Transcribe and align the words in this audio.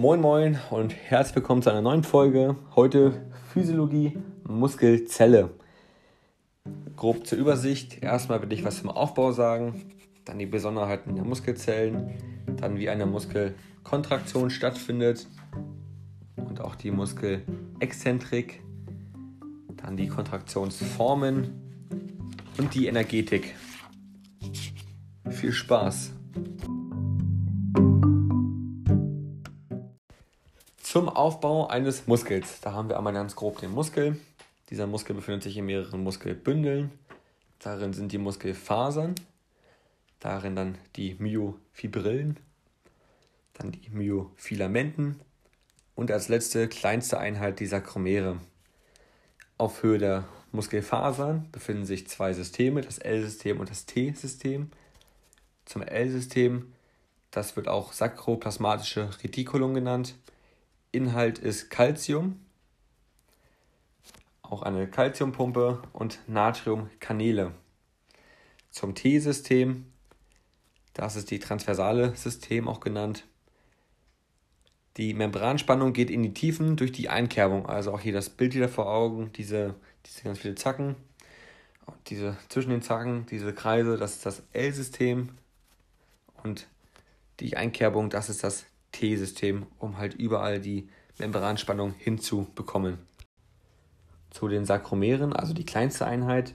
Moin 0.00 0.20
Moin 0.20 0.56
und 0.70 0.94
herzlich 0.94 1.34
willkommen 1.34 1.60
zu 1.60 1.70
einer 1.70 1.82
neuen 1.82 2.04
Folge. 2.04 2.54
Heute 2.76 3.20
Physiologie, 3.52 4.16
Muskelzelle. 4.44 5.50
Grob 6.94 7.26
zur 7.26 7.36
Übersicht. 7.36 8.00
Erstmal 8.00 8.40
will 8.40 8.52
ich 8.52 8.64
was 8.64 8.78
zum 8.78 8.90
Aufbau 8.90 9.32
sagen, 9.32 9.90
dann 10.24 10.38
die 10.38 10.46
Besonderheiten 10.46 11.16
der 11.16 11.24
Muskelzellen, 11.24 12.14
dann 12.46 12.78
wie 12.78 12.88
eine 12.88 13.06
Muskelkontraktion 13.06 14.50
stattfindet 14.50 15.26
und 16.36 16.60
auch 16.60 16.76
die 16.76 16.92
Muskelexzentrik, 16.92 18.62
dann 19.78 19.96
die 19.96 20.06
Kontraktionsformen 20.06 21.60
und 22.56 22.72
die 22.72 22.86
Energetik. 22.86 23.56
Viel 25.28 25.50
Spaß! 25.50 26.12
Zum 30.90 31.10
Aufbau 31.10 31.66
eines 31.66 32.06
Muskels. 32.06 32.62
Da 32.62 32.72
haben 32.72 32.88
wir 32.88 32.96
einmal 32.96 33.12
ganz 33.12 33.36
grob 33.36 33.60
den 33.60 33.72
Muskel. 33.72 34.18
Dieser 34.70 34.86
Muskel 34.86 35.14
befindet 35.14 35.42
sich 35.42 35.58
in 35.58 35.66
mehreren 35.66 36.02
Muskelbündeln. 36.02 36.90
Darin 37.58 37.92
sind 37.92 38.10
die 38.10 38.16
Muskelfasern, 38.16 39.14
darin 40.18 40.56
dann 40.56 40.78
die 40.96 41.14
Myofibrillen, 41.18 42.38
dann 43.52 43.72
die 43.72 43.90
Myofilamenten 43.90 45.20
und 45.94 46.10
als 46.10 46.30
letzte 46.30 46.68
kleinste 46.68 47.18
Einheit 47.18 47.60
die 47.60 47.66
Sakromere. 47.66 48.40
Auf 49.58 49.82
Höhe 49.82 49.98
der 49.98 50.24
Muskelfasern 50.52 51.50
befinden 51.52 51.84
sich 51.84 52.08
zwei 52.08 52.32
Systeme, 52.32 52.80
das 52.80 52.96
L-System 52.96 53.60
und 53.60 53.68
das 53.68 53.84
T-System. 53.84 54.70
Zum 55.66 55.82
L-System, 55.82 56.72
das 57.30 57.56
wird 57.56 57.68
auch 57.68 57.92
sakroplasmatische 57.92 59.10
Retikulum 59.22 59.74
genannt. 59.74 60.14
Inhalt 60.98 61.38
ist 61.38 61.70
Calcium, 61.70 62.40
auch 64.42 64.62
eine 64.62 64.88
Calciumpumpe 64.88 65.80
und 65.92 66.18
Natriumkanäle. 66.26 67.54
Zum 68.70 68.96
T-System, 68.96 69.86
das 70.94 71.14
ist 71.14 71.30
die 71.30 71.38
transversale 71.38 72.16
System 72.16 72.66
auch 72.66 72.80
genannt. 72.80 73.28
Die 74.96 75.14
Membranspannung 75.14 75.92
geht 75.92 76.10
in 76.10 76.24
die 76.24 76.34
Tiefen 76.34 76.74
durch 76.74 76.90
die 76.90 77.08
Einkerbung, 77.08 77.66
also 77.66 77.92
auch 77.92 78.00
hier 78.00 78.12
das 78.12 78.28
Bild 78.28 78.56
wieder 78.56 78.68
vor 78.68 78.88
Augen, 78.88 79.30
diese, 79.34 79.76
diese 80.04 80.24
ganz 80.24 80.40
viele 80.40 80.56
Zacken, 80.56 80.96
diese 82.08 82.36
zwischen 82.48 82.70
den 82.70 82.82
Zacken, 82.82 83.24
diese 83.26 83.54
Kreise, 83.54 83.96
das 83.96 84.16
ist 84.16 84.26
das 84.26 84.42
L-System 84.52 85.28
und 86.42 86.66
die 87.38 87.56
Einkerbung, 87.56 88.10
das 88.10 88.28
ist 88.28 88.42
das 88.42 88.66
T-System, 88.98 89.66
um 89.78 89.96
halt 89.98 90.14
überall 90.14 90.60
die 90.60 90.88
Membranspannung 91.18 91.94
hinzubekommen. 91.98 92.98
Zu 94.30 94.48
den 94.48 94.64
Sakromeren, 94.64 95.32
also 95.32 95.54
die 95.54 95.64
kleinste 95.64 96.04
Einheit, 96.04 96.54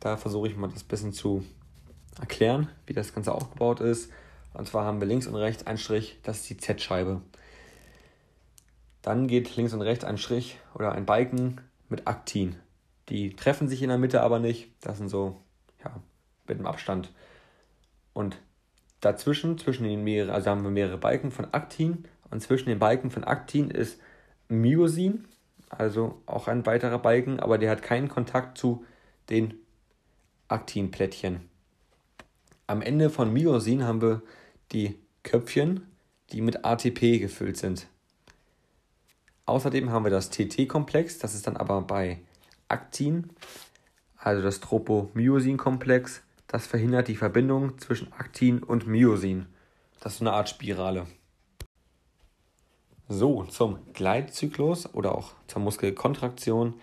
da 0.00 0.16
versuche 0.16 0.48
ich 0.48 0.56
mal 0.56 0.70
das 0.70 0.82
bisschen 0.82 1.12
zu 1.12 1.44
erklären, 2.18 2.68
wie 2.86 2.94
das 2.94 3.14
Ganze 3.14 3.32
aufgebaut 3.32 3.80
ist. 3.80 4.10
Und 4.54 4.66
zwar 4.66 4.84
haben 4.84 5.00
wir 5.00 5.06
links 5.06 5.26
und 5.26 5.34
rechts 5.34 5.66
einen 5.66 5.78
Strich, 5.78 6.18
das 6.22 6.38
ist 6.38 6.50
die 6.50 6.56
Z-Scheibe. 6.56 7.20
Dann 9.02 9.28
geht 9.28 9.54
links 9.56 9.74
und 9.74 9.82
rechts 9.82 10.04
ein 10.04 10.18
Strich 10.18 10.58
oder 10.74 10.92
ein 10.92 11.04
Balken 11.06 11.60
mit 11.90 12.06
Aktin. 12.06 12.56
Die 13.10 13.36
treffen 13.36 13.68
sich 13.68 13.82
in 13.82 13.90
der 13.90 13.98
Mitte 13.98 14.22
aber 14.22 14.38
nicht. 14.38 14.70
Das 14.80 14.98
sind 14.98 15.08
so, 15.08 15.40
ja, 15.84 16.00
mit 16.46 16.58
einem 16.58 16.66
Abstand. 16.66 17.12
Und 18.14 18.38
dazwischen, 19.00 19.58
zwischen 19.58 19.84
den 19.84 20.04
mehreren, 20.04 20.30
also 20.30 20.50
haben 20.50 20.64
wir 20.64 20.70
mehrere 20.70 20.98
Balken 20.98 21.30
von 21.30 21.52
Aktin 21.52 22.04
und 22.30 22.40
zwischen 22.42 22.68
den 22.68 22.78
Balken 22.78 23.10
von 23.10 23.24
Aktin 23.24 23.70
ist 23.70 24.00
Myosin, 24.48 25.26
also 25.70 26.20
auch 26.26 26.48
ein 26.48 26.66
weiterer 26.66 26.98
Balken, 26.98 27.40
aber 27.40 27.58
der 27.58 27.70
hat 27.70 27.82
keinen 27.82 28.08
Kontakt 28.08 28.58
zu 28.58 28.84
den 29.30 29.54
Aktinplättchen. 30.48 31.48
Am 32.66 32.82
Ende 32.82 33.10
von 33.10 33.32
Myosin 33.32 33.84
haben 33.84 34.02
wir 34.02 34.22
die 34.72 34.98
Köpfchen, 35.22 35.86
die 36.32 36.40
mit 36.40 36.64
ATP 36.64 37.18
gefüllt 37.18 37.56
sind. 37.56 37.86
Außerdem 39.46 39.90
haben 39.90 40.04
wir 40.04 40.10
das 40.10 40.30
TT-Komplex, 40.30 41.18
das 41.18 41.34
ist 41.34 41.46
dann 41.46 41.56
aber 41.56 41.80
bei 41.80 42.20
Aktin, 42.68 43.30
also 44.18 44.42
das 44.42 44.60
Tropomyosin-Komplex, 44.60 46.22
das 46.48 46.66
verhindert 46.66 47.08
die 47.08 47.16
Verbindung 47.16 47.78
zwischen 47.78 48.12
Aktin 48.12 48.62
und 48.62 48.86
Myosin. 48.86 49.46
Das 50.00 50.14
ist 50.14 50.20
eine 50.22 50.32
Art 50.32 50.48
Spirale. 50.48 51.06
So, 53.06 53.44
zum 53.44 53.78
Gleitzyklus 53.92 54.92
oder 54.94 55.14
auch 55.14 55.32
zur 55.46 55.62
Muskelkontraktion. 55.62 56.74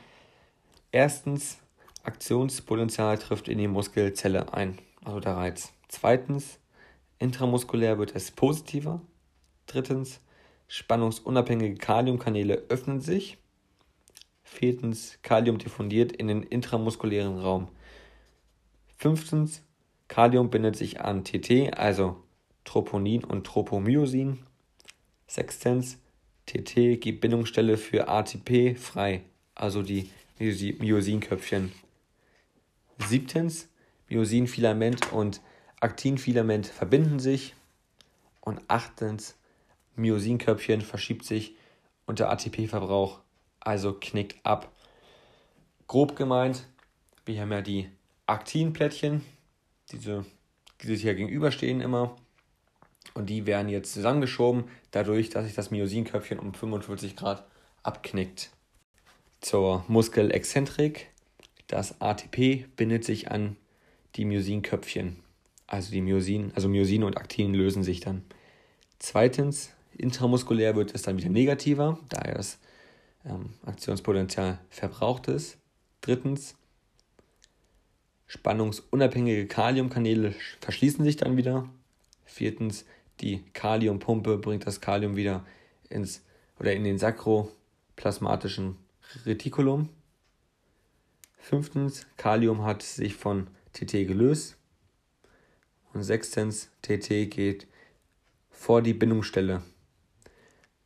Erstens, 0.92 1.58
Aktionspotenzial 2.04 3.18
trifft 3.18 3.48
in 3.48 3.58
die 3.58 3.68
Muskelzelle 3.68 4.54
ein, 4.54 4.78
also 5.04 5.20
der 5.20 5.36
Reiz. 5.36 5.74
Zweitens, 5.88 6.60
intramuskulär 7.20 7.98
wird 7.98 8.16
es 8.16 8.32
positiver. 8.32 9.02
Drittens, 9.66 10.20
spannungsunabhängige 10.68 11.76
Kaliumkanäle 11.76 12.64
öffnen 12.70 13.02
sich. 13.02 13.40
Viertens, 14.44 15.18
Kalium 15.24 15.58
diffundiert 15.58 16.12
in 16.12 16.28
den 16.28 16.44
intramuskulären 16.44 17.40
Raum. 17.40 17.68
Fünftens, 18.98 19.64
Kalium 20.08 20.50
bindet 20.50 20.76
sich 20.76 21.02
an 21.02 21.24
TT, 21.24 21.74
also 21.78 22.24
Troponin 22.64 23.24
und 23.24 23.46
Tropomyosin. 23.46 24.40
Sechstens, 25.28 25.98
TT 26.46 27.02
gibt 27.02 27.22
Bindungsstelle 27.22 27.78
für 27.78 28.08
ATP 28.08 28.78
frei, 28.78 29.24
also 29.56 29.82
die 29.82 30.10
Myosinköpfchen. 30.40 31.72
Siebtens, 33.00 33.70
Myosinfilament 34.10 35.12
und 35.12 35.42
Aktinfilament 35.80 36.68
verbinden 36.68 37.20
sich. 37.20 37.56
Und 38.42 38.62
achtens, 38.68 39.36
Myosinköpfchen 39.96 40.82
verschiebt 40.82 41.26
sich 41.26 41.56
unter 42.06 42.30
ATP-Verbrauch, 42.30 43.22
also 43.60 43.94
knickt 43.94 44.46
ab. 44.46 44.72
Grob 45.88 46.16
gemeint, 46.16 46.68
wir 47.26 47.42
haben 47.42 47.52
ja 47.52 47.62
die 47.62 47.90
Aktinplättchen, 48.28 49.24
diese, 49.92 50.26
die 50.82 50.88
sich 50.88 51.02
hier 51.02 51.16
gegenüberstehen 51.16 51.82
immer. 51.82 52.16
Und 53.14 53.30
die 53.30 53.46
werden 53.46 53.70
jetzt 53.70 53.94
zusammengeschoben, 53.94 54.66
dadurch, 54.92 55.30
dass 55.30 55.46
sich 55.46 55.54
das 55.54 55.72
Myosinköpfchen 55.72 56.40
um 56.40 56.54
45 56.54 57.16
Grad 57.16 57.46
abknickt. 57.84 58.50
Zur 59.42 59.86
Muskelexzentrik. 59.88 61.12
Das 61.68 62.02
ATP 62.02 62.66
bindet 62.76 63.06
sich 63.06 63.32
an 63.32 63.58
die 64.16 64.26
Myosinköpfchen. 64.26 65.18
Also 65.68 65.92
die 65.92 66.02
Myosin, 66.02 66.52
also 66.56 66.68
Myosin 66.68 67.04
und 67.04 67.18
Aktin 67.18 67.54
lösen 67.54 67.84
sich 67.84 68.00
dann. 68.00 68.24
Zweitens, 69.00 69.72
intramuskulär 69.98 70.76
wird 70.76 70.94
es 70.94 71.02
dann 71.02 71.18
wieder 71.18 71.30
negativer, 71.30 72.00
da 72.10 72.22
das 72.22 72.60
ähm, 73.26 73.54
Aktionspotenzial 73.66 74.60
verbraucht 74.70 75.28
ist. 75.28 75.58
Drittens, 76.02 76.56
spannungsunabhängige 78.28 79.48
Kaliumkanäle 79.48 80.34
verschließen 80.62 81.04
sich 81.04 81.18
dann 81.18 81.38
wieder. 81.38 81.70
Viertens, 82.26 82.86
die 83.22 83.44
Kaliumpumpe 83.54 84.38
bringt 84.38 84.66
das 84.68 84.82
Kalium 84.82 85.16
wieder 85.16 85.46
ins 85.90 86.24
oder 86.60 86.74
in 86.74 86.84
den 86.84 86.98
sakroplasmatischen 86.98 88.78
Retikulum. 89.26 89.90
Fünftens, 91.38 92.08
Kalium 92.18 92.64
hat 92.64 92.82
sich 92.82 93.16
von 93.16 93.48
TT 93.74 94.08
gelöst. 94.08 94.58
Und 95.94 96.04
sechstens, 96.04 96.72
TT 96.82 97.30
geht 97.30 97.68
vor 98.50 98.82
die 98.82 98.94
Bindungsstelle 98.94 99.62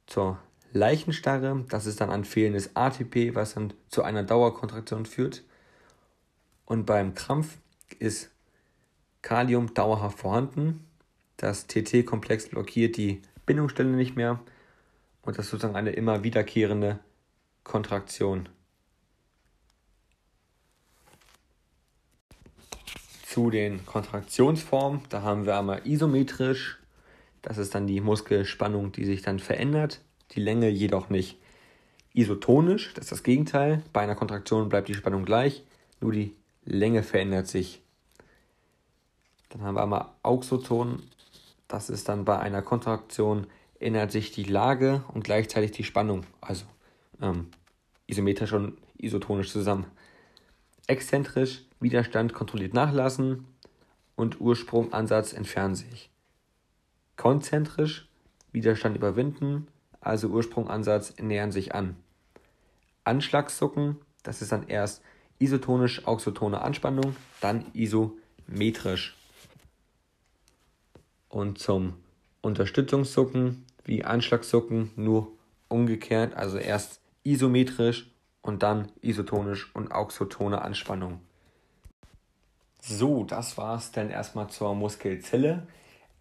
zur 0.05 0.39
Leichenstarre. 0.73 1.65
Das 1.69 1.85
ist 1.85 2.01
dann 2.01 2.09
ein 2.09 2.25
fehlendes 2.25 2.75
ATP, 2.75 3.35
was 3.35 3.53
dann 3.53 3.73
zu 3.87 4.03
einer 4.03 4.23
Dauerkontraktion 4.23 5.05
führt. 5.05 5.43
Und 6.69 6.85
beim 6.85 7.15
Krampf 7.15 7.57
ist 7.97 8.29
Kalium 9.23 9.73
dauerhaft 9.73 10.19
vorhanden. 10.19 10.85
Das 11.35 11.65
TT-Komplex 11.65 12.49
blockiert 12.49 12.95
die 12.95 13.23
Bindungsstelle 13.47 13.89
nicht 13.89 14.15
mehr. 14.15 14.39
Und 15.23 15.39
das 15.39 15.45
ist 15.45 15.51
sozusagen 15.51 15.75
eine 15.75 15.89
immer 15.89 16.23
wiederkehrende 16.23 16.99
Kontraktion. 17.63 18.49
Zu 23.25 23.49
den 23.49 23.83
Kontraktionsformen, 23.87 25.01
da 25.09 25.23
haben 25.23 25.47
wir 25.47 25.57
einmal 25.57 25.81
isometrisch, 25.87 26.77
das 27.41 27.57
ist 27.57 27.73
dann 27.73 27.87
die 27.87 27.99
Muskelspannung, 27.99 28.91
die 28.91 29.05
sich 29.05 29.23
dann 29.23 29.39
verändert, 29.39 30.01
die 30.31 30.39
Länge 30.39 30.69
jedoch 30.69 31.09
nicht. 31.09 31.39
Isotonisch, 32.13 32.93
das 32.93 33.05
ist 33.05 33.11
das 33.11 33.23
Gegenteil, 33.23 33.81
bei 33.91 34.01
einer 34.01 34.15
Kontraktion 34.15 34.69
bleibt 34.69 34.87
die 34.87 34.93
Spannung 34.93 35.25
gleich, 35.25 35.63
nur 35.99 36.11
die 36.11 36.35
Länge 36.69 37.03
verändert 37.03 37.47
sich. 37.47 37.81
Dann 39.49 39.63
haben 39.63 39.75
wir 39.75 39.83
einmal 39.83 40.09
Auxoton, 40.23 41.03
das 41.67 41.89
ist 41.89 42.09
dann 42.09 42.25
bei 42.25 42.39
einer 42.39 42.61
Kontraktion 42.61 43.47
ändert 43.79 44.11
sich 44.11 44.31
die 44.31 44.43
Lage 44.43 45.03
und 45.13 45.23
gleichzeitig 45.23 45.71
die 45.71 45.83
Spannung, 45.83 46.25
also 46.41 46.65
ähm, 47.21 47.47
isometrisch 48.07 48.53
und 48.53 48.77
isotonisch 48.97 49.51
zusammen. 49.51 49.85
Exzentrisch, 50.87 51.63
Widerstand 51.79 52.33
kontrolliert 52.33 52.73
nachlassen 52.73 53.45
und 54.15 54.41
Ursprung, 54.41 54.91
Ansatz 54.91 55.33
entfernen 55.33 55.75
sich. 55.75 56.09
Konzentrisch, 57.15 58.09
Widerstand 58.51 58.97
überwinden, 58.97 59.67
also 60.01 60.27
Ursprung, 60.27 60.69
Ansatz 60.69 61.13
nähern 61.19 61.51
sich 61.51 61.73
an. 61.73 61.95
Anschlagszucken, 63.03 63.97
das 64.23 64.41
ist 64.41 64.51
dann 64.51 64.67
erst 64.67 65.01
isotonisch 65.39 66.05
auxotone 66.05 66.61
Anspannung, 66.61 67.15
dann 67.41 67.65
isometrisch. 67.73 69.15
Und 71.29 71.59
zum 71.59 71.95
Unterstützungszucken 72.41 73.65
wie 73.85 74.03
Anschlagszucken 74.03 74.91
nur 74.95 75.31
umgekehrt, 75.67 76.35
also 76.35 76.57
erst 76.57 77.01
isometrisch 77.23 78.11
und 78.41 78.63
dann 78.63 78.91
isotonisch 79.01 79.73
und 79.73 79.91
auxotone 79.91 80.61
Anspannung. 80.61 81.21
So, 82.81 83.23
das 83.23 83.57
war's 83.57 83.91
dann 83.91 84.09
erstmal 84.09 84.49
zur 84.49 84.73
Muskelzelle. 84.75 85.67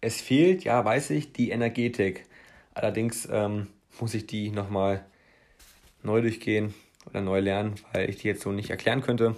Es 0.01 0.21
fehlt, 0.21 0.63
ja, 0.63 0.83
weiß 0.83 1.09
ich, 1.11 1.33
die 1.33 1.51
Energetik. 1.51 2.25
Allerdings 2.73 3.27
ähm, 3.31 3.67
muss 3.99 4.13
ich 4.13 4.27
die 4.27 4.51
nochmal 4.51 5.05
neu 6.03 6.21
durchgehen 6.21 6.73
oder 7.07 7.21
neu 7.21 7.39
lernen, 7.39 7.75
weil 7.93 8.09
ich 8.09 8.17
die 8.17 8.27
jetzt 8.27 8.41
so 8.41 8.51
nicht 8.51 8.69
erklären 8.69 9.01
könnte. 9.01 9.35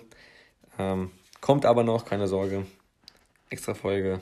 Ähm, 0.79 1.11
kommt 1.39 1.65
aber 1.65 1.83
noch, 1.83 2.05
keine 2.05 2.27
Sorge. 2.27 2.65
Extra 3.49 3.73
Folge. 3.73 4.19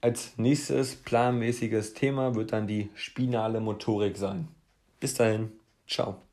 Als 0.00 0.38
nächstes 0.38 0.94
planmäßiges 0.94 1.94
Thema 1.94 2.34
wird 2.36 2.52
dann 2.52 2.68
die 2.68 2.90
spinale 2.94 3.60
Motorik 3.60 4.16
sein. 4.16 4.48
Bis 5.00 5.14
dahin, 5.14 5.52
ciao. 5.88 6.27